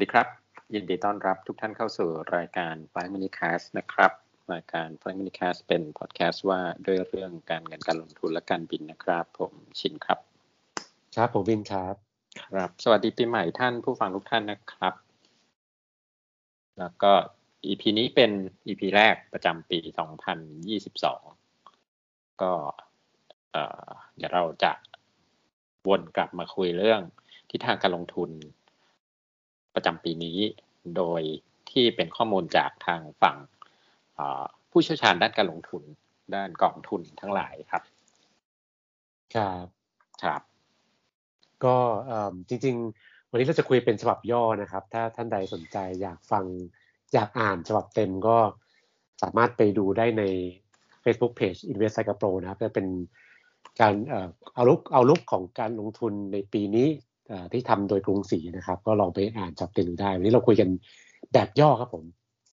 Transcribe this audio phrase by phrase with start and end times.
[0.00, 0.28] วัสดีครับ
[0.74, 4.12] ยินดีต้อนรับทุกท่านเข้าสู่รายการ f i มินิค a s นะครับ
[4.52, 10.18] รายการ f i มินิค a s เป็นพอดแคสต์ว่าด้วยเรื่องการเงินการลงทุนและการบินนะครับ ผมชินครับ
[11.16, 11.94] ครับผมบินครับ
[12.42, 14.94] ครับ สวัสดีปีใหม่ท่านผู้ฟังทุกท่านนะครับ
[16.78, 17.12] แล้วก็
[17.66, 18.30] EP นี้เป็น
[18.66, 19.78] EP แรกประจำปี
[20.70, 22.52] 2022 ก็
[24.16, 24.72] เดี๋ยวเราจะ
[25.88, 27.00] วนกลับมาคุยเรื่อง
[27.50, 28.30] ทิศทางการลงทุน
[29.74, 30.38] ประจำปีนี้
[30.96, 31.22] โดย
[31.70, 33.36] ที่เป็นข้อมูลจากทางฝั่ง
[34.70, 35.82] ผู้เชี่ยวชาญด้านการลงทุน
[36.34, 37.82] ด้านกองทุนทั้งหลายครับ
[39.34, 39.66] ครับ
[40.22, 40.42] ครับ
[41.64, 41.76] ก็
[42.48, 46.44] จริง ๆ วันนี้เราจะคุยเป็นฉบับย่อนะครับ ถ้าท่านใดสนใจอยากฟัง
[47.12, 48.38] อยากอ่านฉบับเต็มก็
[49.22, 50.22] สามารถไปดูได้ใน
[51.04, 52.86] Facebook Page Invest Cycle Pro นะครับจะเป็น
[53.80, 53.94] การ
[54.54, 56.88] เอาลุกเอาลุกของการลงทุนในปีนี้
[57.52, 60.68] ที่ทำโดยกรุงศรีนะครับ ก็ลองไปอ่านจับเต็มดูได้ วันนี้เราคุยกัน
[61.32, 62.04] แบบย่อครับผม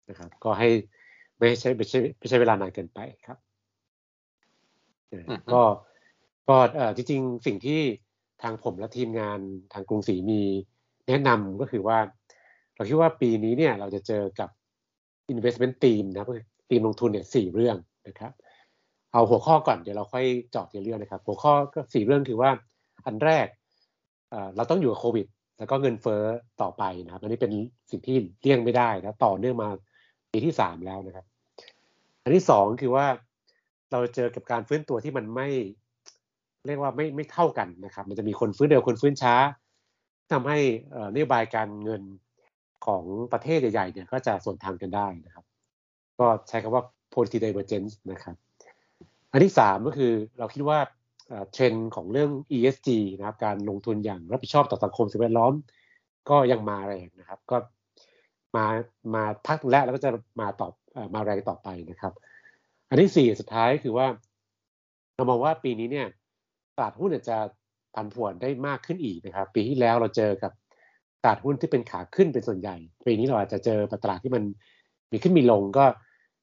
[0.08, 0.68] นะครับ ก็ให้
[1.38, 3.38] ไม่ใช่ไม่ใช่ไม่ใช่เวลานานเกินไปครับ
[5.52, 5.62] ก็
[6.48, 6.56] ก็
[6.96, 7.80] จริงๆสิ่งที่
[8.42, 9.38] ทางผมและทีมงาน
[9.72, 10.42] ทางกรุงศรีมี
[11.08, 11.98] แนะนำก็คือว่า
[12.76, 14.50] เราคิดว่าปีนี้เนี่ยเราจะเจอกับ
[15.32, 16.26] investment team นะ
[16.70, 17.76] ทีมลงทุนเนี่ยสี่เรื่อง
[18.08, 18.32] นะครับ
[19.12, 22.50] เอาหัวข้อก่อนเดี๋ยวเราค่อยเจาะทีละเรื่องนะครับ หัวข้อก็สี่เรื่องคือว่า
[23.06, 23.46] อันแรก
[24.56, 25.26] เราต้องอยู่กับโควิด
[25.58, 26.22] แล้วก็เงินเฟ้อ
[26.62, 27.52] ต่อไปนะครับอันนี้เป็น
[27.90, 29.68] สิ่งที่เลี่ยงไม่ได้นะต่อเนื่องมา
[30.32, 31.26] ปีที่สามแล้วนะครับ
[32.22, 33.06] อันที่สองคือว่า
[33.92, 35.48] เราเจอกับการฟื้นตัวที่มันไม่
[36.66, 39.34] เรียกว่าไม่ไม่เท่ากันนะครับ มันจะมีคนฟื้นเร็วคนฟื้นช้า
[40.32, 40.58] ทำให้
[41.14, 42.02] นโยบายการเงิน
[42.86, 45.44] ของประเทศใหญ่ๆเนี่ยก็จะส่วนทางกันได้นะครับ
[46.18, 48.36] ก็ใช้คำว่า policy divergence นะครับ
[49.32, 50.78] อันที่สามก็คือเราคิดว่า
[51.52, 55.52] เทรนด์ของเรื่อง ESG นะครับการลงทุนอย่างรับผิดชอบต่อสังคมสิ่งแวดล้อม
[56.30, 57.56] ก็ยังมาแรงนะครับ ก็
[58.56, 58.66] มา
[59.14, 60.10] มาพักแล้วแล้วก็จะ
[60.40, 60.72] มาตอบ
[61.14, 62.12] มาแรงต่อไปนะครับ
[62.88, 64.06] อันที่สี่สุดท้ายคือว่า
[65.16, 66.06] เรามองว่าปีนี้เนี่ย
[66.76, 67.36] ตลาดหุ้นจะ
[67.94, 70.52] ผันผวนได้มากขึ้นอีกนะครับ ปีที่แล้วเราเจอกับ
[71.22, 72.76] ตลาดหุ้นที่เป็นขาขึ้นเป็นส่วนใหญ่
[73.06, 74.42] ปีนี้เราอาจจะเจอตลาดที่มัน
[75.12, 75.86] มีขึ้นมีลงก็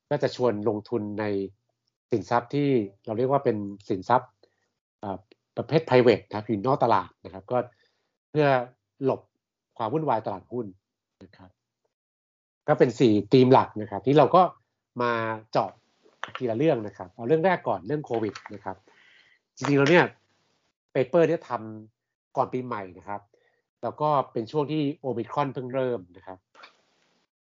[0.10, 1.26] ก็จะชวนลงทุนใน
[2.12, 2.68] สินทรัพย์ที่
[3.06, 3.58] เราเรียกว่าเป็น
[3.90, 4.30] สินทรัพย์
[5.58, 7.58] ประเภท private นะครับอยู่นอกตลาดนะครับ ก็
[8.30, 8.48] เพื่อ
[9.04, 9.22] หลบ
[9.78, 10.66] ความวุ่นวายตลาดหุ้น
[11.24, 11.50] นะครับ
[12.68, 14.42] ก็เป็นสี่ธีมหลักนะครับ ที่เราก็
[15.02, 15.12] มา
[15.52, 15.70] เจาะ
[16.36, 18.78] ทีละเรื่องนะครับ เอาเรื่องแรกก่อนเรื่องโควิดนะครับ
[19.56, 20.06] จริงๆแล้วเนี่ย
[20.92, 23.22] เปเปอร์เนี่ยทำก่อนปีใหม่นะครับ
[23.84, 26.38] แล้วก็เป็นช่วงที่โอมิครอนเพิ่งเริ่มนะครับ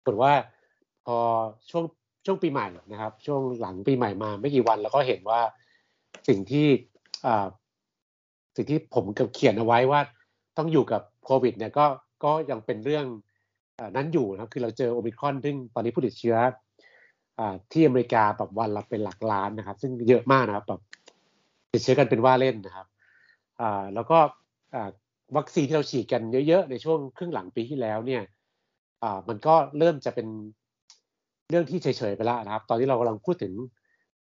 [0.04, 0.32] ปรากว่า
[1.06, 1.18] พอ
[1.70, 1.84] ช่วง
[2.26, 5.40] ช่วงปีใหม่นะครับ ช่วงหลังปีใหม่มาไม่กี่วัน แล้วก็เห็นว่า
[6.28, 6.66] สิ่งที่
[8.54, 10.00] สิ่งที่ผมกับเขียนเอาไว้ว่า
[10.58, 11.86] ต้องอยู่กับโควิด เนี่ยก็
[12.24, 13.06] ก็ยังเป็นเรื่อง
[13.96, 16.36] นั้นอยู่นะครับคือเราเจอโอมิครอนซึ่งตอนนี้ผู้ติดเชื้อ
[17.72, 20.80] ที่อเมริกาแบบวันละเป็นหลักล้านนะครับ ซึ่งเยอะมากนะครับแบบ
[21.72, 22.86] ติดเชื้อกันเป็นว่าเล่นนะครับ
[23.94, 24.18] แล้วก็
[25.36, 28.22] วัคซีนที่เราฉีดกันเยอะ ๆ ในช่วงครึ่งหลังปีที่แล้วเนี่ย
[29.28, 30.26] มันก็เริ่มจะเป็น
[31.50, 33.54] เรื่องที่เฉยๆไปแล้วนะครับ ตอนนี้เรากำลังพูดถึง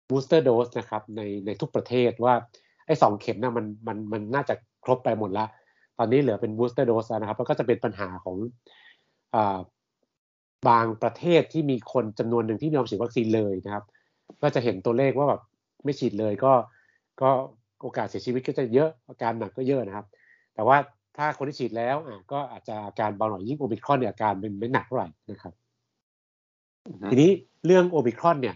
[0.09, 2.33] บูสเตอร์โดสนะครับในในทุกประเทศว่า
[2.89, 5.45] ไอ้สองเข็มนะมันมันมันน่าจะครบไปหมดละ
[5.97, 8.35] ตอนนี้เหลือเป็นบูสเตอร์โดสนะครับแล้วก็จะเป็นปัญหาของ
[9.35, 9.59] อ่า
[10.69, 13.83] บางประเทศที่มีคนจำนวนหนึ่งที่ยอมฉีดวัคซีนเลยนะครับ
[14.41, 15.41] ก็จะเห็นตัวเลขว่าแบบ
[15.83, 16.53] ไม่ฉีดเลยก็
[17.21, 17.29] ก็
[17.81, 20.05] โอกาสเสียชีวิตก็จะเยอะอาการหนักก็เยอะนะครับ
[20.55, 20.77] แต่ว่า
[21.17, 25.53] ถ้าคนที่ฉีดแล้วอะก็อาจจะอาการเบาหน่อยยิ่งโอมิครอนเนี่ยอาการเป็นไม่หนักเท่าไหร่นะครับ
[27.11, 27.31] ทีนี้
[27.65, 28.55] เรื่องโอมิครอนเนี่ย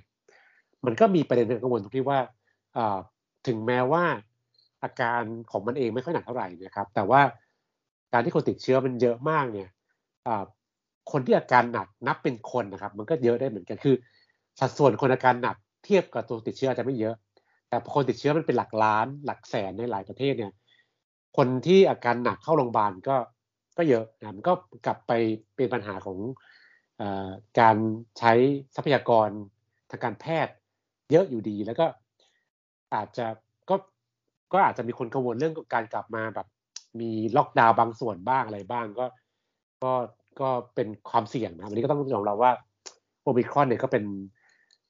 [0.85, 2.19] มันก็มีประเด็นกังวลตรงที่ว่า
[3.47, 4.03] ถึงแม้ว่า
[4.83, 7.21] อาการของมันเองไม่ค่อยหนักเท่าไหร่นะครับ แต่ว่า
[8.13, 9.69] การที่คนติดเชื้อมันเยอะมากเนี่ย
[11.11, 13.95] คนที่อาการหนักนับเป็นคนนะครับ มันก็เยอะได้เหมือนกันคือ
[14.59, 17.15] สัดส่วนคนอาการหนักเทียบกับตัวติดเชื้อจะไม่เยอะ
[17.69, 20.51] แต่คนติดเชื้อมันเป็นหลักล้าน หลักแสนในหลายประเทศเนี่ย
[21.37, 23.15] คนที่อาการหนักเข้าโรงพยาบาลก็
[23.77, 24.53] ก็เยอะนะมันก็
[24.85, 25.11] กลับไป
[25.55, 26.17] เป็นปัญหาของ
[27.01, 27.03] อ
[27.59, 27.77] การ
[28.19, 28.33] ใช้
[28.75, 29.29] ทรัพยากร
[29.89, 30.53] ทางการแพทย์
[31.11, 31.85] เยอะอยู่ดี แล้วก็
[32.93, 33.27] อาจจะ
[34.53, 36.47] ก็ก็อาจจะมีคนกังวลเรื่องการกลับมาแบบ
[36.99, 39.05] มีล็อกดาวน์บางส่วนบ้างอะไรบ้างก็
[39.83, 39.93] ก็
[40.41, 42.51] ก็เป็นความเสี่ยงนะวันนี้ก็ต้องยอมรับว่า
[43.21, 44.05] โอมิครอนเนี่ยก็เป็น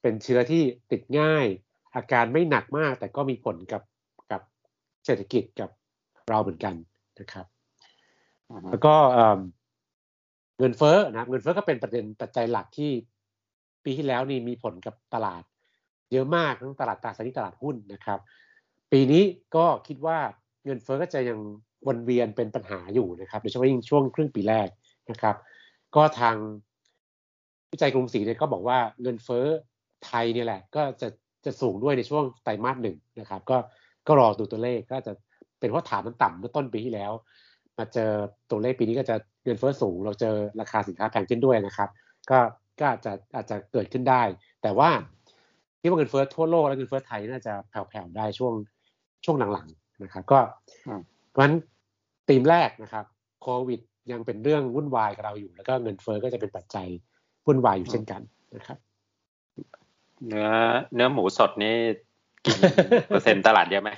[0.02, 1.46] เป็นเชื้อที่ติดง่าย
[1.94, 3.82] อาการไม่หนักมาก แต่ก็มีผลกับ
[4.30, 4.42] กับ
[5.04, 5.70] เศรษฐกิจกับ
[6.28, 6.74] เราเหมือนกัน
[7.20, 7.46] นะครับ
[8.70, 8.94] แล้วก็
[10.58, 12.90] เงินเฟ้อนะเงินเฟ้อก็เป็นประเด็นปัจจัยหลักที่
[13.84, 15.42] ปีที่แล้วนี่มีผลกับตลาด
[16.12, 18.18] เยอะมากทั้งตลาดตราสารหนี้ตลาดหุ้นนะครับ
[18.94, 19.24] ปีนี้
[19.56, 20.18] ก็คิดว่า
[20.64, 21.38] เงินเฟ้อก็จะยัง
[21.86, 24.68] วนเวียนเป็นปัญหาอยู่นะครับโดยเฉพาะยิ่งช่วงครึ่งปีแรก
[25.10, 25.36] นะครับ
[25.96, 26.36] ก็ทาง
[27.72, 29.44] วิจัยกรุงศรีเนี่ยก็บอกว่าเงินเฟ้อ
[30.04, 31.08] ไทยเนี่ยแหละ ก็จะ
[31.44, 33.56] จะสูงด้วยในช่วงไตรมาสหนึ่งนะครับ ก็
[34.06, 35.12] ก็รอดูตัวเลขก็จะ
[35.60, 37.12] เป็นเพราะฐานมันต่ำเมื่อต้นปีที่แล้ว
[37.78, 38.10] มาเจอ
[38.50, 41.88] ตัวเลขปีนี้ก็จะเงินเฟ้อสูง เราเจอราคาสินค้าแพงขึ้นด้วยนะครับ
[42.30, 42.38] ก็
[42.78, 44.22] ก็อาจจะอาจจะเกิดขึ้นได้
[44.62, 44.90] แต่ว่า
[45.80, 48.54] ที่ว่าเงินเฟ้อทั่วโลกและเงินเฟ้อไทยน่าจะแผ่วๆได้ช่วง
[49.24, 50.38] ช่วงหลังๆนะครับก็
[51.30, 51.56] เพราะฉะนั้น
[52.28, 53.04] ธีมแรกนะครับ
[53.42, 53.80] โควิด
[54.12, 56.88] ยังเป็นเรื่องวุ่นวายกับเราอยู่ แล้วก็เงินเฟ้อก็จะเป็นปัจจัย
[57.46, 58.20] วุ่นวายอยู่เช่นกัน
[58.56, 58.78] นะครับ
[60.26, 60.48] เนื้อ
[60.94, 61.74] เนื้อหมูสดนี่
[62.44, 62.58] กิน
[63.08, 63.90] เปอร์เซ็นต์ตลาดเยอะไหม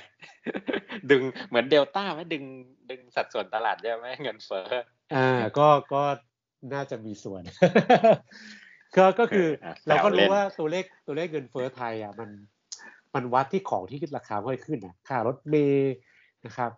[1.11, 2.43] ดึงเหมือนเดลต้าไหมดึง
[2.89, 4.67] ดึงสัดส่วนตลาดเยอะไหมเงินเฟ้อ
[5.15, 6.03] อ่าก็ก็
[6.73, 7.41] น่าจะมีส่วน
[8.97, 9.47] ก็ก็คือ
[9.87, 12.29] เราก็รู้ว่าตัวเลขตัวเลขเงินเฟ้อไทยอะมัน
[13.17, 15.95] มันวัดที่ของที่ขึ้นราคาค่อยขึ้นอะค่ารถเมย์
[16.45, 16.71] นะครับ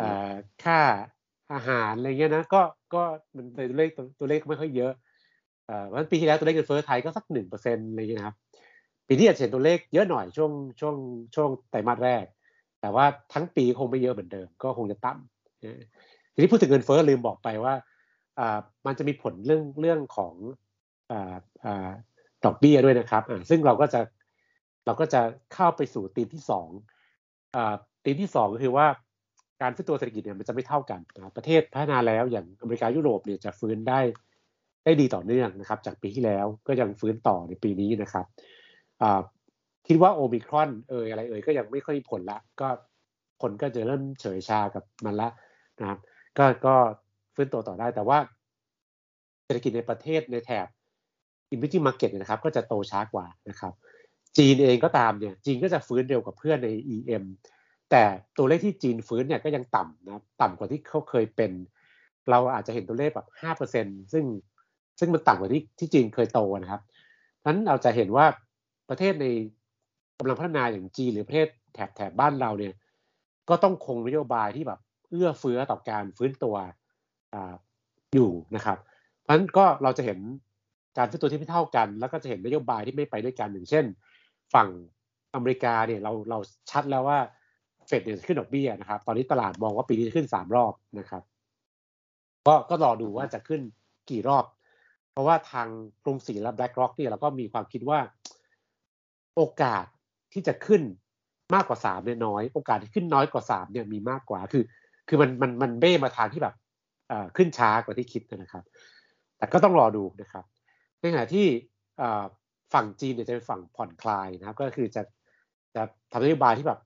[0.00, 0.32] อ่า
[0.64, 0.78] ค่า
[1.52, 2.60] อาหารอะไรเงี้ยนะก็
[2.94, 3.02] ก็
[3.36, 4.92] มันตัวเลขตัวเลขไม่ค่อยเยอะ
[5.68, 8.36] อ่าวันปีที่แล้วตัวเลขเงินเฟ้อไทยก็สักหนึ่งเปอร์เซ็นต์อะไรเงี้ยครับ
[9.06, 10.96] ปีนี้อาจจะเห็นตัวเลขเยอะหน่อยช่วงช่วง
[11.34, 12.24] ช่วงไตรมาสแรก
[12.80, 17.74] แต่ว่าทั้งปีคงไม่เยอะเหมือนเดิม ก็คงจะต่ำทีนี้พูดถึงเงินเฟ้อลืมบอกไปว่า
[18.38, 20.34] อ่ามันจะมีผลเรื่องเรื่องของ
[21.10, 21.34] อ่า
[21.64, 21.90] อ่า
[22.44, 24.00] ดอกเบี้ยด้วยนะครับอ่าซึ่งเราก็จะ
[24.86, 25.20] เราก็จะ
[25.54, 26.68] เข้าไปสู่ตีมที่สอง
[27.56, 27.74] อ่า
[28.04, 28.86] ตีมที่สองก็คือว่า
[29.62, 34.00] การฟื้นตัวเศรษฐกิจเนี่ยมันจะไม่เท่ากันนะประเทศพัฒนาแล้วอย่างอเมริกายุโรปเนี่ยจะฟื้นได้
[34.84, 38.26] ได้ดีต่อเนื่องนะครับ จากปีที่แล้วก็ยังฟื้นต่อในปีนี้นะครับ
[39.88, 42.68] คิดว่าโอมิครอนเอยอะไรเอ่ยก็ยังไม่ค่อยผลละ ก็
[43.42, 45.28] คนก็จะเริ่มเฉยชากับมันละ
[45.80, 45.98] นะครับ
[46.38, 46.74] ก็ก็
[47.34, 48.18] ฟื้นตัวต่อได้แต่ว่า
[49.44, 50.66] เศรษฐกิจในประเทศในแถบ
[51.52, 53.72] emerging market นะครับ ก็จะโตช้ากว่านะครับ
[54.38, 57.24] จีนเองก็ตามเนี่ยจีนก็จะฟื้นเร็วกว่าเพื่อนใน EM
[57.90, 58.02] แต่
[58.38, 61.52] ตัวเลขที่จีนฟื้นเนี่ยก็ยังต่ำนะต่ำกว่าที่เขาเคยเป็น
[62.30, 64.24] เราอาจจะเห็นตัวเลขแบบห้าเปอร์เซ็นซึ่ง
[64.98, 66.82] ซึ่งมันต่ำกว่าที่ที่จีนเคยโตนะครับ
[67.46, 68.26] นั้นเราจะเห็นว่า
[68.90, 69.26] ประเทศใน
[70.18, 72.74] กำลังพัฒนาอย่างจีนหรือประเทศแถบแถบบ้านเราเนี่ย
[73.48, 74.80] ก็ต้องคงนโยบายที่แบบ
[75.10, 76.54] เอื้อเฟื้อต่อการฟื้นตัว
[77.34, 77.36] อ
[78.14, 78.78] อยู่นะครับ
[79.20, 80.18] เพราะฉะนั้นก็เราจะเห็น
[80.98, 83.84] การฟื้นตัวที่ไม่เท่ากัน แล้วก็จะเห็นนโยบายที่ไม่ไปด้วยกันอย่างเช่น
[84.54, 84.68] ฝั่ง
[85.34, 86.38] อเมริกาเนี่ยเราเรา
[86.70, 87.18] ชัดแล้วว่า
[87.86, 91.22] เฟดเนี่ยขึ้นดอกเบี้ยนะครับ ตอนนี้ตลาดมองว่าปีนี้ขึ้นสามรอบนะครับ
[92.46, 93.60] ก็ก็รอดูว่าจะขึ้น
[94.10, 94.44] กี่รอบ
[95.12, 95.68] เพราะว่าทาง
[96.04, 97.98] กรุงศรีและ BlackRock เนี่ยเราก็มีความคิดว่า
[99.36, 99.84] โอกาส
[100.32, 100.82] ที่จะขึ้น
[101.54, 104.64] มากกว่าสามเนี่ยน้อย โอกาสที่ขึ้นน้อยกว่าสามเนี่ยมีมากกว่าคือ
[105.08, 106.54] คือมันมันมันเบ้มาทางที่แบบ
[107.36, 108.64] ขึ้นช้ากว่าที่คิดนะครับ
[109.38, 110.44] แต่ก็ต้องรอดูนะครับ
[111.00, 111.46] ในขณะที่
[112.72, 115.02] ฝั่งจีนเนี่ยจะเป็นฝั่งผ่อนคลายนะครับ ก็คือจะ
[115.74, 115.82] จะ
[116.12, 116.80] ทำนโยบายที่แบบ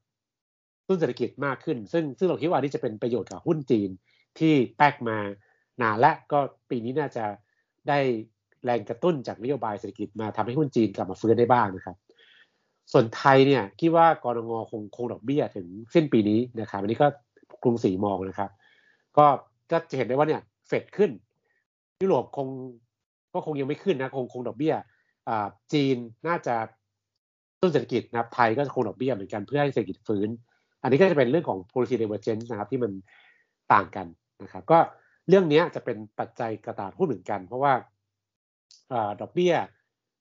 [0.89, 3.91] ตุ้นเศรษฐกิจมากขึ้น ซึ่งซึ่งเราคิดว่านี่จะเป็นประโยชน์กับหุ้นจีน
[4.39, 5.19] ที่แป๊กมา
[5.83, 6.39] นานและก็
[6.71, 7.25] ปีนี้น่าจะ
[7.89, 7.99] ได้
[8.65, 11.97] แรงกระตุ้นจากนโยบายเศรษฐกิจมาทำให้หุ้นจีนกลับมาฟื้นได้บ้างนะครับ
[12.93, 17.07] ส่วนไทยเนี่ยคิดว่ากรงงคงคงดอกเบี้ยถึงสิ้นปีนี้นะครับอันนี้ก็
[17.63, 18.51] กรุงศรีมองนะครับ
[19.19, 19.27] ก็
[19.71, 21.11] ก็จะเห็นได้ว่าเนี่ยเฟดขึ้น
[22.03, 22.49] ยุโรปคง
[23.33, 24.75] ก็คงยังไม่ขึ้นนะคงคงดอกเบี้ย
[25.73, 25.97] จีน
[26.29, 26.57] น่าจะ
[27.61, 30.29] ต้นเศรษฐกิจนะครับไทยก็คงดอกเบี้ยเหมือนกันเพื่อให้เศรษฐกิจฟื้น
[30.83, 32.93] อันนี้ก็จะเป็นเรื่องของ policy divergence นะครับที่มัน
[33.73, 34.07] ต่างกัน
[34.43, 34.79] นะครับ ก็
[35.29, 37.73] เรื่องนี้จะเป็นปัจจัยกระตาหุ้นเหมือนกัน เพราะว่า
[39.21, 39.55] ดอกเบี้ย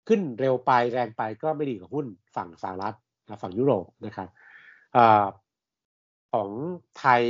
[0.08, 2.96] ขึ้นเร็วไปแรงไปก็ไม่ดีกับหุ้นฝั่งสหรัฐ
[3.42, 4.30] ฝั่งยุโรปนะครับ
[4.96, 4.98] อ
[6.34, 6.50] ของ
[7.00, 7.22] ไทย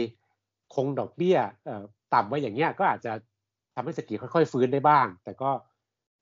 [0.76, 1.38] คงดอกเบี้ย
[2.14, 3.14] ต่ำไว้อย่างเงี้ยก็อาจจะ
[3.76, 5.50] ทำให้เศรษฐกิจค่อยๆฟื้นได้บ้าง แต่ก็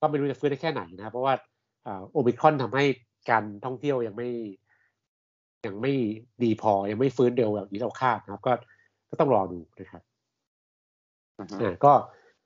[0.01, 1.33] ก็ไม่รู้จะฟื้นได้แค่ไหนนะเพราะว่า
[2.11, 2.85] โอมิครอนทำให้
[3.29, 4.29] การท่องเที่ยวยังไม่
[5.65, 5.93] ยังไม่
[6.43, 8.53] ดีพอยังไม่ฟื้นเร็วแบบที่เราคาดนะครับ ก็
[9.09, 10.03] ก็ต้องรอดูนะครับ
[11.39, 11.93] อ่าก็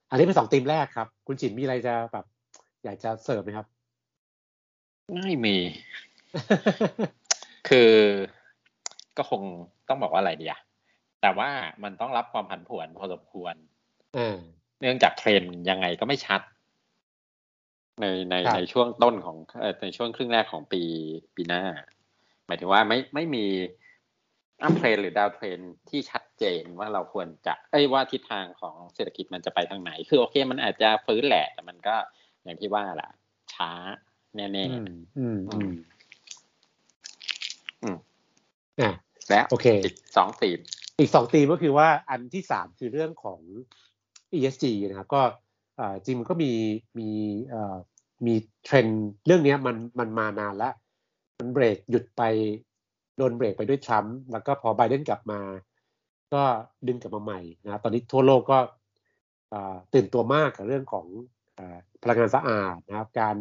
[0.09, 2.25] อันนี้เป็นสองทีมแรกครับ คุณจินมีอะไรจะแบบ
[2.83, 3.65] อยากจะเสริมไหมครับ
[5.13, 5.55] ไม่มี
[7.69, 7.91] คือ
[9.17, 9.41] ก็คง
[9.89, 10.59] ต้องบอกว่าอะไรดีอะ
[11.21, 11.49] แต่ว่า
[11.83, 13.55] มันต้องรับความผันผวนพอสมควร
[14.81, 16.41] เนื่องจากเทรนยังไงก็ไม่ชัด
[18.01, 19.37] ในในในช่วงต้นของ
[19.83, 20.81] ในช่วงครึ่งแรกของปี
[21.35, 21.63] ปีหน้า
[22.45, 23.45] หมายถึงว่าไม่ไม่มี
[24.63, 25.59] uptrend หรือ downtrend
[25.89, 31.95] ที่ชัดเจนว่าเราควรจะเอ้ยว่าทิศทางของเศรษฐกิจมันจะไปทางไหน คือโอเค มันอาจจะฟื้นแหละแต่มันก็
[32.43, 33.11] อย่างที่ว่าแหละ
[33.53, 33.71] ช้า
[34.35, 34.87] แน่ๆอืม
[35.17, 35.71] อืมอืม
[37.83, 37.97] อืม
[38.79, 38.91] อ่า
[39.29, 40.59] แล้วโอเคอีกสองตีม
[40.99, 43.39] อีกสองตีมก็คือว่าอันที่สามคือเรื่องของ
[44.33, 45.21] ESG นะครับก็
[46.05, 46.51] จริงมันก็มี
[46.99, 47.09] มี
[48.25, 48.87] มีเทรน
[49.25, 50.73] เรื่องนี้มันมันมานานแล้ว
[51.39, 52.21] มันเบรกหยุดไป
[53.17, 55.41] โดนเบรกไปด้วยทรัมป์แล้วก็พอไบเดนกลับมา
[56.33, 56.43] ก็
[56.87, 58.59] ดึงกลับมาใหม่นะตอนนี้ทั่วโลกก็
[59.93, 61.07] ตื่นตัวมากกับเรื่องของ
[62.01, 63.35] พลังงานสะอาดนะครับ การ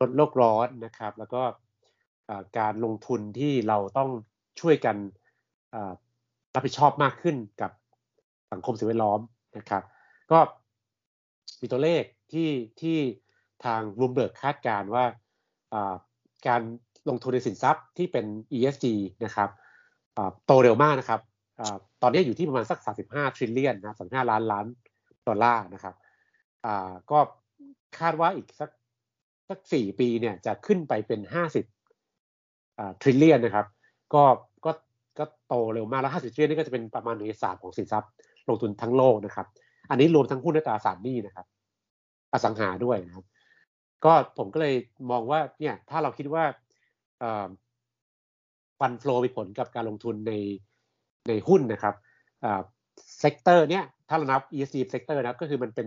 [0.00, 1.42] ลดโลกร้อนนะครับ แล้วก็
[2.58, 4.10] การลงทุนที่เราต้อง
[4.60, 4.96] ช่วยกัน
[6.54, 7.70] รับผิดชอบมากขึ้นกับ
[8.52, 9.20] สังคมสิ่งแวดล้อม
[9.58, 9.82] นะครับ
[10.30, 10.38] ก็
[11.60, 12.98] มีตัวเลขที่ที่
[13.64, 15.04] ทางรูมเบิร์กคาดการณ์ว่า
[16.48, 16.62] การ
[17.08, 18.86] ลงทุนในสินทรัพย์ที่เป็น ESG
[19.24, 19.50] นะครับ
[20.46, 21.20] โตเร็วมากนะครับ
[22.02, 24.66] ตอนนี้อยู่ที่ประมาณสัก 35 trillion นะ35 ล้านล้าน
[25.28, 25.94] ดอลลาร์นะครับ
[27.10, 27.18] ก็
[27.98, 28.70] คาดว่าอีกสัก
[29.48, 31.20] สักสี่ปีเนี่ยจะขึ้นไปเป็น
[32.06, 33.66] 50 trillion นะครับ
[34.14, 34.24] ก็
[34.64, 34.72] ก็
[35.18, 38.10] ก็โตเร็วมากแล้ว 50 trillion นี่ก็จะเป็นประมาณหนึ่งในสามของสินทรัพย์
[38.48, 39.46] ลงทุนทั้งโลกนะครับ
[39.90, 41.46] อันนี้รวมทั้งหุ้นและตราสารหนี้นะครับ
[42.32, 43.26] อสังหาด้วยนะครับ
[44.04, 44.74] ก็ผมก็เลย
[45.10, 46.44] มองว่าเนี่ย ถ้าเราคิดว่า
[48.78, 50.32] fund flow มีผลกับการลงทุนใน
[51.28, 51.94] ในหุ้นนะครับ
[53.18, 55.86] sector เนี้ยถ้าเรานับ ESG sector นะก็คือมันเป็น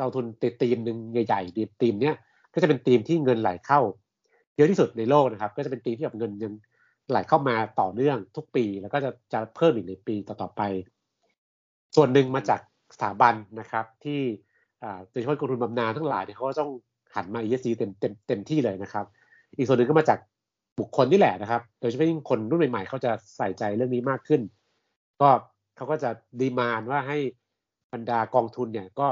[0.00, 2.16] ลงทุนติดทีมหนึ่งใหญ่ๆทีมเนี้ย
[2.54, 3.80] ก็จะเป็นทีมที่เงินไหลเข้า
[4.56, 6.52] เยอะที่สุดในโลกนะครับ ก็จะเป็นทีมที่แบบเงินยัง
[7.10, 10.62] ไหลเข้ามาต่อเนื่องทุกปี แล้วก็จะจะเพิ่มอีกในปีต่อๆไป
[11.96, 12.60] ส่วนหนึ่งมาจาก
[12.94, 14.20] สถาบันนะครับที่
[15.10, 16.70] โดยเฉพาะกองทุนบำนาญทั้งหลายเนี่ยเขาก็ต้อง
[17.14, 19.04] หันมา ESG เต็มเต็มเต็มที่เลยนะครับ
[19.56, 20.18] อีกส่วนหนึ่งก็มาจาก
[20.80, 24.40] บุคคลนี่แหละนะครับ โดยเฉพาะยิ่งคนรุ่นใหม่ๆเขาจะใส่ใจเรื่องนี้มากขึ้น
[25.20, 25.28] ก็
[25.76, 26.10] เขาก็จะ
[26.40, 27.18] ดีมานว่าให้
[27.92, 29.06] บรรดากองทุนเนี่ยก็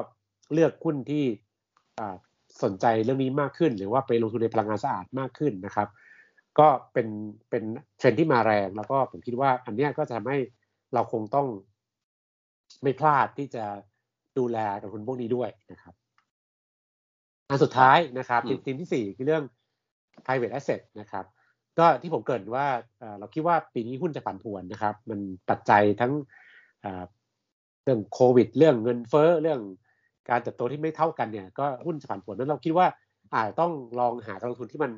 [0.52, 1.24] เลือกหุ้นที่
[2.62, 5.88] สนใจเรื่องนี้มากขึ้น หรือว่าไปลงทุนในพลังงานสะอาดมากขึ้นนะครับ
[6.58, 7.08] ก็เป็น
[7.50, 7.62] เป็น
[7.98, 10.38] เทรนที่มาแรงแล้วก็ผมคิดว่าอันนี้ก็จะทำให้
[10.94, 11.46] เราคงต้อง
[12.82, 13.64] ไม่พลาดที่จะ
[14.38, 15.94] ดูแลกองทุนพวกนี้ด้วยนะครับ
[17.48, 19.44] อันสุดท้ายนะครับทีมที่สี่คือเรื่อง
[20.24, 21.24] private asset นะครับ
[21.78, 22.66] ก็ที่ผมเกิดว่า
[23.18, 26.12] เราคิดว่าปีนี้หุ้นจะผันผวนนะครับ มันปัจจัยทั้ง
[27.84, 29.60] เรื่องโควิด เรื่องเงินเฟ้อเรื่อง
[30.30, 32.86] การเติบโตที่ไม่เท่ากันเนี่ย ก็หุ้นจะผันผวนนั้นเราคิดว่า
[33.34, 34.92] อาจต้องลองหาการลงทุนที่มัน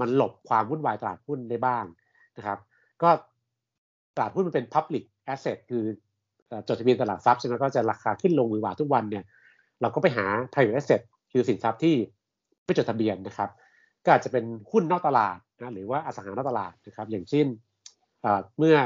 [0.00, 1.84] มันหลบความวุ่นวายตลาดหุ้นได้บ้าง
[2.36, 2.58] นะครับ
[3.02, 3.10] ก็
[4.16, 5.84] ตลาดหุ้นมันเป็น public asset คือ
[6.68, 9.24] จดทะเบียนตลาดทรัพย์ใช่ไหมก็จะราคาขึ้นลงมือหวาทุกวันเนี่ย
[9.80, 11.00] เราก็ไปหา private asset
[11.32, 11.94] คือสินทรัพย์ที่
[12.64, 13.50] ไม่จดทะเบียนนะครับ
[14.04, 17.46] ก็อาจจะเป็นหุ้นนอกตลาดนะหรือว่าอสังหานอกตลาดนะครับอย่างเช่น
[18.58, 18.76] เมื่อ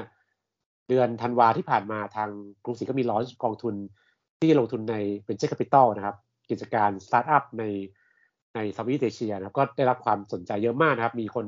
[0.88, 2.28] เดือนธันวาที่ผ่านมาทาง
[2.64, 3.74] กรุงศรีก็มี launch กองทุน
[4.40, 6.16] ที่ลงทุนใน venture capital นะครับ
[6.50, 7.64] กิจการสตาร์ทอัพใน
[8.54, 11.46] ใน Southeast Asia นะครับก็ได้รับความสนใจเยอะมากนะครับ มีคน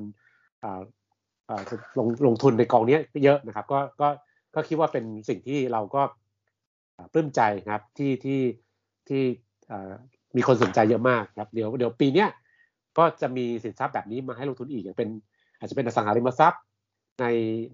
[1.99, 4.09] ลงลงทุนในกองนี้เยอะนะครับ ก็ก็
[4.55, 6.03] ก็คิดว่าเป็นสิ่งที่เราก็
[7.13, 8.41] ปลื้มใจนะครับที่ที่
[9.09, 9.23] ที่
[10.37, 12.29] มีคนสนใจเยอะมากครับเดี๋ยวเดี๋ยวปีเนี้ย
[12.99, 15.09] ก็จะมีสินทรัพย์แบบนี้มาให้ลงทุนอีกอย่างเป็น
[15.59, 16.63] อาจจะเป็นอสังหาริมทรัพย์
[17.21, 17.25] ใน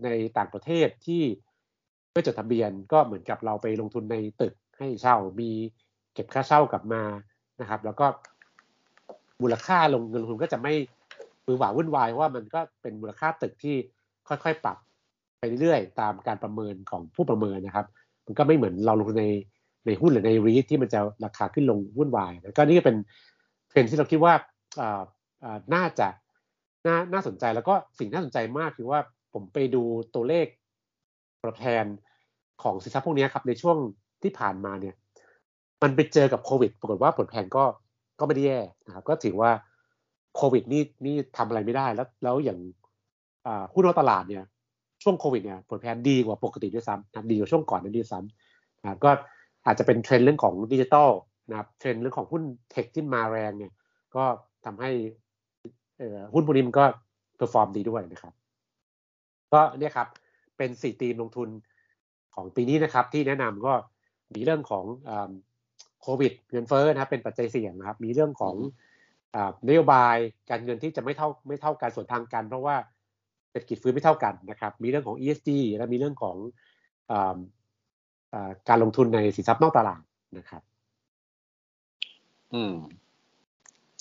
[0.04, 0.08] ใน
[0.38, 1.23] ต่างประเทศที่
[2.12, 5.50] ไม่จดทะเบียนก็เหมือนกับเราไปลงทุนในตึกให้เช่ามี
[6.14, 7.02] เก็บค่าเช่ากลับมา
[7.61, 8.06] นะครับ แล้วก็
[9.42, 10.75] มูลค่าลงเงินลงทุนก็จะไม่
[11.47, 13.76] มือหวาวุ่นวายว่ามันก็เป็นมูลค่าตึกที่
[14.28, 14.78] ค่อยๆ ปรับ
[15.38, 17.87] ไปเรื่อยๆ ตามการประเมินของผู้ประเมินนะครับ
[18.26, 19.25] มันก็ไม่เหมือนเราลงใน
[19.87, 22.97] ในหุ้นหรือในรีทที่มันจะราคาขึ้นลงวุ่นวายแล้วก็นี่ก็เป็น
[23.68, 24.35] เทรนที่เราคิดว่า
[25.75, 26.09] น่าจะ
[26.87, 29.00] น่าน่าสนใจแล้วก็สิ่งน่าสนใจมากคือว่า
[29.33, 29.83] ผมไปดู
[30.14, 30.47] ตัวเลข
[31.45, 31.85] ประแทน
[32.62, 33.76] ของสินทรัพย์พวกนี้ครับในช่วง
[34.23, 34.95] ที่ผ่านมาเนี่ย
[35.83, 37.64] มันไปเจอกับโควิด ปรากฏว่าผลแพงก็
[38.18, 39.50] ก็ไม่ได้แย่นะครับ ก็ถือว่า
[40.37, 42.59] โควิดนี่นี่ทำอะไรไม่ได้แล้ว แล้วอย่าง
[43.73, 44.45] หุ้นนอกตลาดเนี่ย
[45.08, 49.10] ช่วงโควิดเนี่ย perform ดีกว่าปกติด้วยซ้ำนะดีกว่าช่วงก่อนนั้นด้วยซ้ำนะก็
[49.66, 51.08] อาจจะเป็นเทรนด์เรื่องของดิจิทัล
[51.50, 53.72] นะครับเทรนด์เรื่องของหุ้น tech ที่มาแรงเนี่ย
[54.16, 54.24] ก็
[54.64, 54.90] ทำให้
[56.34, 56.84] หุ้นพวกนี้มันก็
[57.37, 58.32] perform ดีด้วยนะครับ
[59.52, 60.08] ก็เนี่ยครับ
[60.56, 61.48] เป็นสี่ตีมลงทุน
[62.34, 63.72] ของปีนี้นะครับ ที่แนะนำก็
[64.34, 64.84] มีเรื่องของ
[66.02, 68.54] โควิดเงินเฟ้อนะครับเป็นปัจจัยเสี่ยงนะครับ มีเรื่องของ
[69.68, 70.16] นโยบาย
[70.50, 72.76] การเงินที่จะไม่เท่าไม่เท่ากันส่วนทางกัน เพราะว่า
[73.50, 76.36] เศรษฐกิจฟื้นไม่เท่ากันนะครับ มีเรื่องของ ESG และมีเรื่องของ
[78.68, 80.02] การลงทุนในสินทรัพย์นอกตลาด
[80.38, 80.62] นะครับ
[82.54, 82.74] อืม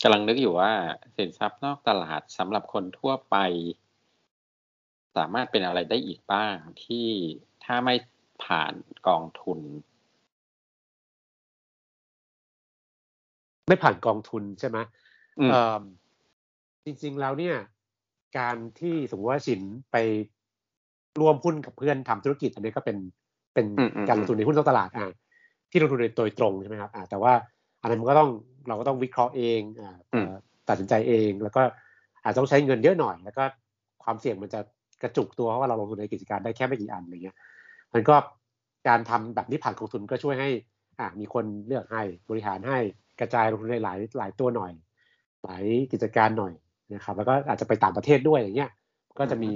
[0.03, 0.71] กำลังนึกอยู่ว่า
[1.17, 3.35] สินทรัพย์นอกตลาดสำหรับคนทั่วไป
[5.17, 7.07] สามารถเป็นอะไรได้อีกบ้างที่
[7.63, 7.95] ถ้าไม่
[8.43, 8.73] ผ่าน
[9.07, 9.59] กองทุน
[13.67, 14.77] ไม่ผ่านกองทุนใช่ไหม
[16.85, 17.57] จริงๆแล้วเนี่ย
[18.37, 19.97] การที่สมมติว่าสินไป
[21.19, 22.97] ร่วมหุ้นกับเพื่อนทำธุรกิจ อันนี้ก็เป็น
[23.53, 23.65] เป็น
[24.07, 25.09] การลงทุนในหุ้นนอกตลาดอ่า
[25.71, 27.33] ที่ลงทุนโดยตรงใช่ไหมครับอ่าแต่ว่า
[27.81, 28.29] อันนั้นมันก็ต้อง
[28.67, 29.97] เราก็ต้องวิเคราะห์เองอ่า
[30.69, 31.61] ตัดสินใจเอง แล้วก็
[32.23, 33.43] อาจจะต้องใช้เงินเยอะหน่อย แล้วก็
[34.03, 34.59] ความเสี่ยงมันจะ
[35.01, 37.37] กระจุกตัวเพราะว่าเราลงทุนในกิจการได้แค่ไม่กี่อันอะไรเงี้ย
[37.93, 38.15] มันก็
[38.87, 40.49] การทำแบบนี้ผ่านกองทุนก็ช่วยให้
[40.99, 42.77] อ่ามีคนเลือกให้บริหารให้
[43.19, 44.71] กระจายลงทุนในหลายหลายตัวหน่อย
[45.43, 46.53] หลายกิจการหน่อย
[46.93, 48.71] นะครับแล้วก็อาจจะไปต่างประเทศด้วยอย่างเงี้ย
[49.19, 49.51] ก็จะมี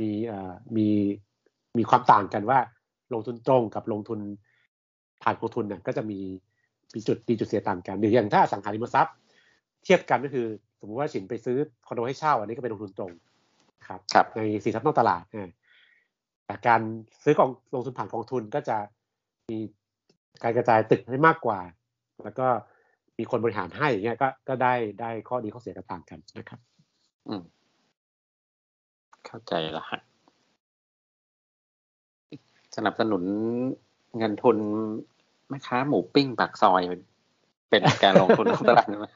[0.00, 0.88] มีเอ่อมี
[1.78, 2.58] มีความต่างกันว่า
[3.14, 4.20] ลงทุนตรงกับลงทุน
[5.22, 6.18] ผ่านกองทุนเนี่ยก็จะมี
[6.94, 9.14] มีจุดดีจุดเสียต่างกันหรืออย่างถ้าอสังหาริมทรัพย์
[9.84, 10.46] เทียบกันก็คือ
[10.80, 11.56] สมมุติว่าฉินไปซื้อ
[11.86, 13.12] คอนโดให้เช่า อันนี้ก็เป็นลงทุนตรง
[13.86, 15.48] ครับครับในสินทรัพย์นอกตลาดอ่า
[16.46, 16.80] แต่การ
[17.24, 18.76] ซื้อกองลงทุนผ่านกองทุนก็จะ
[19.50, 19.58] มี
[20.42, 21.60] การกระจายตึกให้มากกว่า
[22.24, 22.46] แล้วก็
[23.22, 26.60] มีคนบริหารให้อย่างเงี้ยก็ก็ได้ได้ข้อดีข้อเสียก็ต่างกันนะครับ
[27.28, 27.42] อืม
[29.26, 30.00] เข้าใจละฮะ
[32.76, 33.22] สนับสนุน
[34.18, 34.56] เงินทุน
[35.48, 36.82] แม่ค้าหมูปิ้งปากซอย
[37.70, 39.06] เป็นการลงทุนของตลาดไหม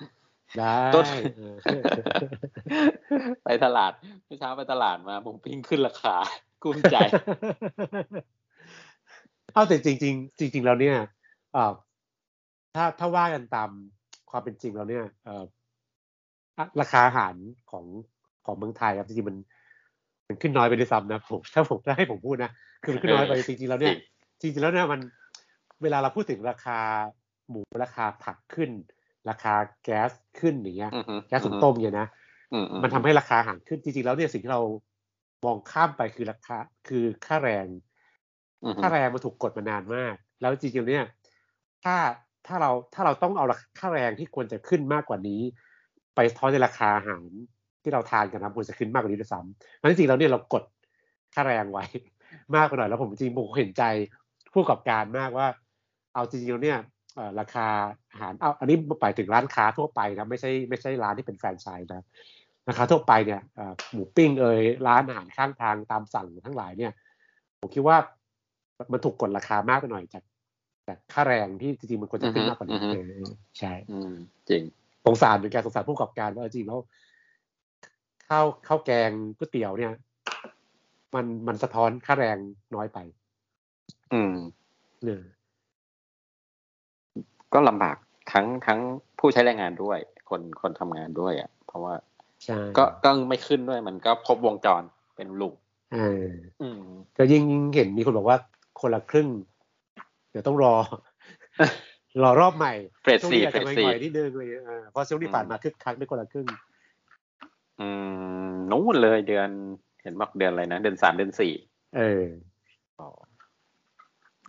[0.58, 1.04] ได้ต้น
[1.36, 1.54] เออ
[3.44, 3.92] ไปตลาด
[4.25, 6.14] เมื่อเช้าไปตลาดมาหมูปิ้งขึ้นราคา
[6.62, 6.96] กุ้มใจ
[9.52, 10.96] เอาแต่จริงๆจริง ๆ แล้วเนี่ย
[11.52, 11.72] เอ่อ
[12.76, 13.70] ถ้าถ้าว่ากันตาม
[14.36, 15.44] ความเป็นจริงแล้วเนี่ยเอ่อ
[16.58, 17.34] อะราคาอาหาร
[17.70, 17.84] ของ
[18.44, 19.36] ของเมืองไทยครับจริงๆมัน
[20.28, 22.50] มันขึ้นน้อยไปด้วยซ้ำนะผมถ้าผมถ้าให้ผมพูดนะ
[22.82, 23.94] คือมันขึ้นน้อยไปจริงๆแล้วเนี่ย
[24.40, 25.00] จริงๆแล้วเนี่ยมัน
[25.82, 26.78] เวลาเราพูดถึงราคา
[27.50, 28.70] หมูราคาผักขึ้น
[29.30, 32.08] ราคาแก๊สขึ้นอย่างเงี้ยอือฮึแก๊สถุงต้มเนี่ยนะ
[32.52, 34.62] อือืมันทำให้ราคาอาหารขึ้นจริงๆแล้วเนี่ยสิ่งที่เรา
[35.44, 36.56] มองข้ามไปคือราคา
[36.88, 37.66] คือค่าแรง
[38.64, 41.04] อือฮึค่าแรงมันถูกกดมานานมาก แล้วจริงๆเนี่ย
[41.84, 41.96] ถ้า
[42.46, 43.44] ถ้าเราถ้าเราต้องเอา
[43.78, 45.40] ค่าแรงที่ควรจะขึ้นมากกว่านี้
[46.14, 47.22] ไปทอในราคาอาหาร
[47.82, 50.64] ที่เราทานกันนะควรจะขึ้นมากกว่านี้ด้วยซ้ำเพราะจริงๆแล้วเนี่ยเรากด
[51.34, 51.84] ค่าแรงไว้
[52.54, 53.82] มากไปหน่อยแล้วผมจริงผมเห็นใจ
[54.52, 55.46] ผู้ประกอบการมากว่า
[56.14, 56.78] เอาจริงๆแล้วเนี่ย
[57.40, 57.66] ราคา
[58.12, 62.04] อาหารเอาอันนี้ไปถึงร้านค้าทั่วไปนะไม่ใช่ไม่ใช่ร้านที่เป็นแฟรนไชส์นะ
[62.68, 63.40] ราคาทั่วไปเนี่ย
[63.92, 66.92] หมูปิ้งเอยร้านอาหารข้างทางตามสั่งทั้งหลายเนี่ย
[67.60, 67.96] ผมคิดว่า
[68.92, 70.23] มันถูกกดราคามากไปหน่อยจาก
[70.88, 73.25] จากค่าแรงที่จริงๆมันควรจะขึ้นมากกว่านี้เออ
[73.58, 74.12] ใช่อืม
[74.50, 74.62] จริง
[75.06, 76.80] สงสารเหมือนกันสงสารผู้ประกอบการว่าจริงแล้ว
[78.28, 79.92] ข้าวข้าวแกงก๋วยเตี๋ยวเนี่ย
[81.14, 82.36] มันมันสะท้อนค่าแรง
[82.75, 82.99] น้อยไป
[84.12, 84.34] อืม
[85.04, 85.22] เนอ
[87.54, 87.96] ก็ลำบาก
[88.32, 88.80] ทั้งทั้ง
[89.18, 91.94] ผู้ใช้แรงงานด้วย คนคนทำงานด้วยอะ เพราะว่า
[92.44, 94.82] ใช่ก็ก็ไม่ขึ้นด้วยมันก็ครบวงจร
[95.16, 95.54] เป็นลูก
[95.94, 96.28] เออ
[96.62, 96.82] อืม
[97.18, 98.38] ก็ยิ่งยิ่งเห็นมีคนบอกว่า
[98.80, 100.75] คนละครึ่งเดี๋ยวต้องรอ
[102.22, 106.46] รอรอบใหม่เฟสช่วงสี่นี้อาจเฟจะสไม่สี่ไหวนิดนึงเลยเออเพราะช่วงที่ผ่านมาคึกคักไม่คนละครึ่ง
[107.80, 107.88] อื
[108.49, 109.49] มนู้นเลยเดือน
[110.02, 111.52] เห็นบอกเดือนอะไรนะ เดือนสามเดือนสี่
[111.96, 112.25] เออ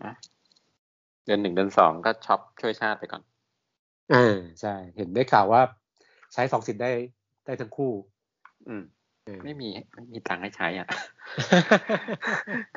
[0.04, 0.14] อะ
[1.26, 3.24] เดือนหนึ่งเดือนสองก็ช็อปช่วยชาติไปก่อน
[4.14, 5.62] อ่าใช่ เห็นได้ข่าวว่า
[6.34, 6.92] ใช้สองสิทธิ์ได้
[7.46, 7.92] ได้ทั้งคู่
[8.68, 8.97] อืมเออ
[9.44, 10.88] ไม่มีไม่มีตังค์ให้ใช้อะ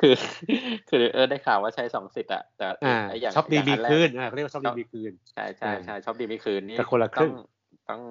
[0.01, 0.15] คือ
[0.89, 7.41] คือเออได้ข่าวว่าใช้สองสิทธิ์อะแต่อ่าไอ้อย่างช็อปดีย่างมีนแรกคืนอ่าเขาเรียกว่าช็อปดีมีคืนใช่ใช่ใช่ช็อปดีมีคืนนี่แต่คนละครึ่งต้อง
[7.89, 8.01] ต้อง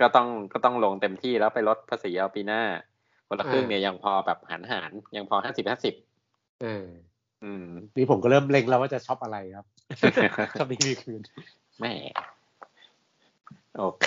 [0.00, 2.62] ก็ต้องก็ต้องลงเต็มที่แล้วไปลดภาษีเอาปีหน้า
[3.28, 5.94] คนละครึ่งอ่าเนี่ยยังพอแบบหารหารยังพอห้าสิบห้าสิบ
[6.62, 6.86] เออ
[7.44, 9.66] อืมนี่ผมก็เริ่มเล็งแล้วว่าจะช็อปอะไรครับ
[10.58, 11.20] ช็อปดีมีคืน
[11.80, 11.92] แม่
[13.78, 14.06] โอเค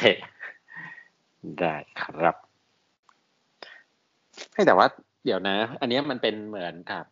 [1.59, 2.35] ได้ครับ
[4.53, 4.87] ให้แต่ว่า
[5.25, 7.05] เดี๋ยวนะ อันเนี้ยมันเป็นเหมือนกับ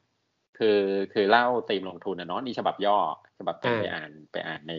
[0.57, 0.79] คือ
[1.13, 2.97] คือเล่าตีมลงทุนนะเนาะนี่ฉบับย่อ
[3.39, 4.73] ฉบับต้นอ่าไปอ่านไปอ่านใน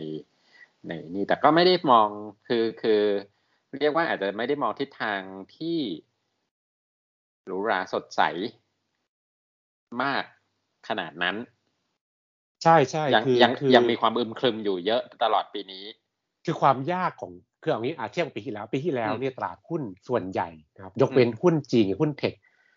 [0.87, 2.07] ในนี่แต่ก็ไม่ได้มอง
[2.47, 3.01] คือคือ
[3.77, 5.21] เรียกว่าอาจจะไม่ได้มองทิศทาง
[5.55, 5.79] ที่
[7.45, 8.21] หรูหราสดใส
[10.01, 10.23] มาก
[10.87, 11.35] ขนาดนั้น
[12.63, 15.85] ใช่ใช่ยังคือยังคือยังมีความอึมครึมอยู่เยอะตลอดปีนี้
[16.45, 22.33] คือความยากของ คือเอางี้อาเทียบกับปีที่แล้ว ปีที่แล้วอืมเนี่ยตลาดหุ้นส่วนใหญ่นะครับ ยกเว้นหุ้นจีนกับหุ้นเทค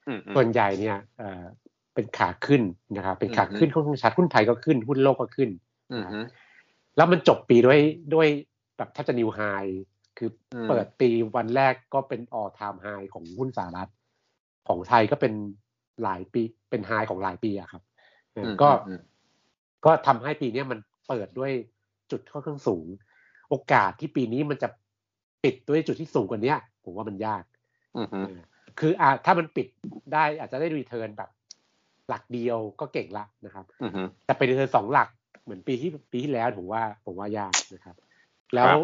[0.08, 1.44] อืมอืมส่วนใหญ่เนี่ยเอ่อ
[1.94, 2.62] เป็นขาขึ้น
[2.96, 5.50] นะครับ เป็นขาอืมขึ้นค่อนข้างชัดหุ้นไทยก็ขึ้น หุ้นโลกก็ขึ้น
[5.92, 6.20] อืมฮึ
[6.96, 7.80] แล้วมันจบปีด้วย
[8.14, 8.28] ด้วย
[8.76, 9.40] แบบแทบจะนิวไฮ
[10.18, 13.90] คืออมเปิดปีวันแรกก็เป็นออ time ไฮของหุ้นสหรัฐ
[14.68, 15.32] ของไทยก็เป็น
[16.02, 17.82] หลายปีเป็นไฮของหลายปีอะครับ
[18.32, 19.00] เอออก็อืม
[19.84, 21.52] ก็ทำให้ปีเนี้ยมันเปิดด้วย
[22.10, 22.86] จุดค่อนข้างสูง
[23.54, 24.68] โอกาสที่ปีนี้มันจะ
[25.44, 27.44] ปิดด้วยจุดที่สูงกว่าเนี้ยผมว่ามันยาก
[27.96, 28.40] อืมฮึเออ
[28.80, 29.66] คืออ่าถ้ามันปิด
[30.12, 31.30] ได้อาจจะได้ return แบบ
[32.08, 35.08] หลักเดียวก็เก่งละนะครับอืมฮึแต่ไป return สองหลัก
[35.44, 37.96] เหมือนปีที่ปีที่แล้วผมว่า ผมว่ายากนะครับ
[38.54, 38.78] แล้วครับ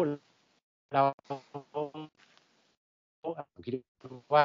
[0.93, 1.01] เรา
[3.53, 3.73] ผมคิด
[4.33, 4.43] ว่า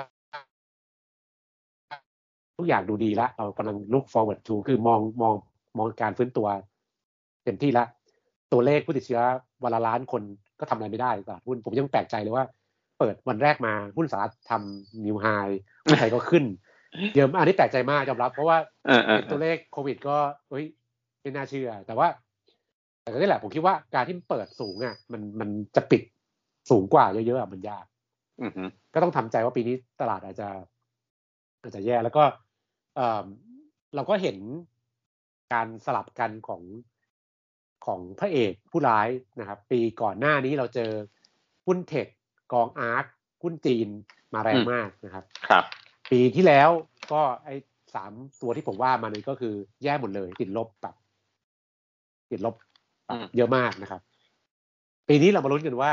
[2.59, 5.35] ทุกอย่างดูดีแล้วเรากำลัง look forward to คือมองมอง
[5.79, 6.49] มองการฟื้นตัว
[7.45, 7.89] เต็มที่แล้ว
[8.53, 9.21] ตัวเลขผู้ติดเชื้อ
[9.65, 10.23] วันละล้านคน
[10.61, 12.45] ก็ทำอะไรไม่ได้ตลาดหุ้นผมยังแปลกใจเลยว่า
[12.99, 15.27] เปิดวันแรกมาหุ้นสหรัฐทำนิวไฮ
[15.85, 16.45] หุ้นไทยก็ขึ้น
[17.17, 18.57] เยอะมากอันนี้แปลกใจมากยอมรับ เพราะว่า
[18.87, 20.17] เออเออเห็นตัวเลขโควิด ก็
[20.51, 20.65] เฮ้ย
[21.21, 22.09] ไม่น่าเชื่อ แต่ว่า
[23.03, 26.03] แต่ก็นี่แหละผมคิดว่าการที่เปิดสูงอะ มันมันจะปิด
[26.71, 27.87] สูงกว่าเยอะๆอะมันยาก
[28.43, 28.63] อือฮึ
[28.95, 30.49] ก็ต้องทำใจว่าปีนี้ตลาดอาจจะ
[31.63, 32.25] อาจจะแย่แล้วก็
[32.97, 33.27] เออ
[33.95, 34.39] เราก็เห็น
[35.53, 36.63] การสลับกันของ
[37.87, 39.09] ของพระเอกผู้ร้าย
[39.41, 40.91] นะครับ ปีก่อนหน้านี้เราเจอ
[41.67, 42.07] หุ้นเทค
[42.53, 43.05] กองอาร์ค
[43.43, 43.89] หุ้นจีน
[44.35, 45.65] มาแรงมากนะครับ ครับ
[46.11, 46.71] ปีที่แล้ว
[47.13, 47.55] ก็ไอ้
[47.95, 50.95] สามตัวที่ผมว่ามานี่ก็คือแย่หมดเลย ติดลบแบบ
[52.31, 52.55] ติดลบ
[53.07, 54.01] แบบอืมเยอะมากนะครับ
[55.09, 55.93] ปีนี้เรามาลุ้นกันว่า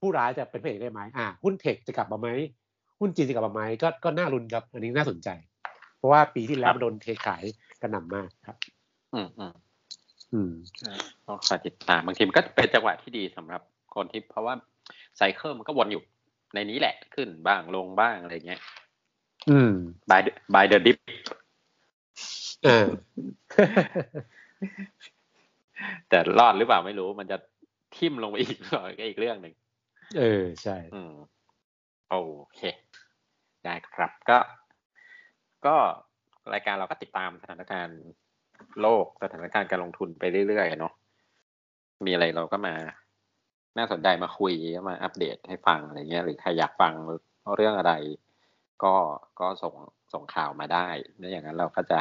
[0.00, 2.28] ผู้ร้ายจะเป็นพระเอกได้ไหมอ่าหุ้นเทคจะกลับมาไหม
[3.00, 5.28] หุ้นจีนจะกลับมาไหมก็ก็น่าลุ้นครับ อันนี้น่าสนใจ
[5.96, 7.44] เพราะว่าปีที่แล้วมันโดนเทขาย
[7.82, 8.56] กระหน่ำมากครับ
[9.14, 9.52] อืมอืม
[10.32, 10.52] อืม
[11.26, 13.62] ก็คอยติดตามบางทีมันก็เป็นจังหวะที่ดีสำหรับ
[13.94, 14.54] คนที่เพราะว่า
[15.16, 16.02] ไซเคิลมันก็วนอยู่
[16.54, 18.60] ในนี้แหละขึ้นบ้างลงบ้างอะไรเงี้ย
[19.50, 19.72] อืม
[20.10, 20.98] by the by the dip
[22.64, 22.86] เออ
[26.08, 27.36] แต่รอดหรือเปล่าไม่รู้ มันจะ
[27.96, 29.54] ทิ่มลงไปอีกหรือเปล่าก็อีกเรื่องหนึ่ง
[30.18, 31.14] เออ ใช่ อืม
[32.08, 32.16] โอ
[32.56, 32.60] เค
[33.64, 34.38] ได้ครับก็
[35.66, 35.76] ก็
[36.52, 38.00] รายการเราก็ติดตามสถานการณ์
[38.82, 40.94] โลกสถานการณ์การลงทุนไปเรื่อยๆเนาะ
[42.06, 42.74] มีอะไรเราก็มา
[43.78, 44.54] น่าสนใจมาคุย
[44.88, 46.92] มาอัปเดตให้ฟังอะไรเงี้ย หรือใครอยากฟัง
[47.56, 47.92] เรื่องอะไร
[48.84, 48.94] ก็
[49.40, 49.74] ก็ส่ง
[50.12, 52.00] ส่งข่าวมาได้แล้วอย่างนั้นเราก็จะ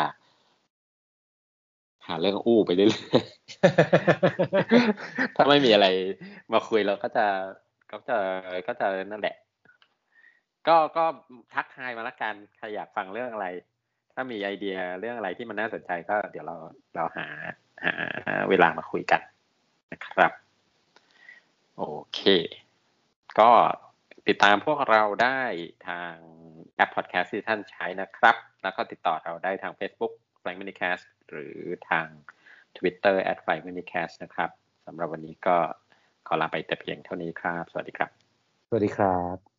[2.08, 5.88] หาเรื่องอู้ไปเรื่อยๆถ้าไม่มีอะไร
[6.53, 7.25] มาคุยเราก็จะ
[7.91, 8.17] ก็จะ
[8.67, 9.36] ก็จะนั่นแหละ
[10.67, 11.05] ก็ก็
[11.53, 13.47] ทักทายมาละกันใครอยากฟังเรื่องอะไร
[14.13, 16.56] ถ้ามีไอเดียเรื่องอะไรที่มันน่าสนใจก็เดี๋ยวเรา
[16.95, 17.28] เราหา
[17.84, 19.22] หาเวลามาคุยกัน
[19.91, 20.32] นะครับ
[21.78, 22.22] โอเค
[23.39, 23.50] ก็
[24.28, 25.39] ติดตามพวกเราได้
[25.88, 26.13] ทาง
[26.76, 31.58] แอปพอดแคสต์ที่ท่านใช้นะครับ แล้วก็ติดต่อเราได้ทาง Facebook f l a n k Minicast หรือ
[31.89, 32.08] ทาง
[32.78, 34.50] Twitter at f l a n k Minicast นะครับ
[34.86, 35.58] สำหรับวันนี้ก็
[36.28, 38.10] ขอลาไปแต่เพียงเท่านี้ครับ สวัสดีครับ
[38.67, 39.59] สวัสดีครับ